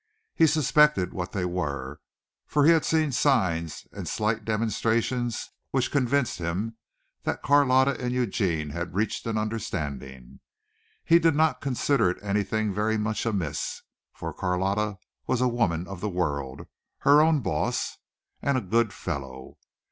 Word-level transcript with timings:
He 0.33 0.47
suspected 0.47 1.13
what 1.13 1.31
they 1.31 1.45
were, 1.45 1.99
for 2.47 2.65
he 2.65 2.71
had 2.71 2.83
seen 2.83 3.11
signs 3.11 3.85
and 3.91 4.07
slight 4.07 4.43
demonstrations 4.43 5.51
which 5.69 5.91
convinced 5.91 6.39
him 6.39 6.75
that 7.21 7.43
Carlotta 7.43 8.01
and 8.01 8.11
Eugene 8.11 8.71
had 8.71 8.95
reached 8.95 9.27
an 9.27 9.37
understanding. 9.37 10.39
He 11.05 11.19
did 11.19 11.35
not 11.35 11.61
consider 11.61 12.09
it 12.09 12.17
anything 12.23 12.73
very 12.73 12.97
much 12.97 13.27
amiss, 13.27 13.83
for 14.11 14.33
Carlotta 14.33 14.97
was 15.27 15.39
a 15.39 15.47
woman 15.47 15.87
of 15.87 16.01
the 16.01 16.09
world, 16.09 16.61
her 17.01 17.21
own 17.21 17.41
boss 17.41 17.99
and 18.41 18.57
a 18.57 18.61
"good 18.61 18.91
fellow." 18.93 19.59